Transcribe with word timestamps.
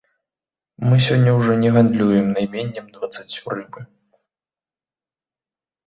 Мы 0.87 0.95
сёння 1.07 1.31
ўжо 1.39 1.51
не 1.65 1.69
гандлюем 1.77 2.27
найменнем 2.39 2.85
дваццаццю 2.99 3.57
рыбы. 3.57 3.87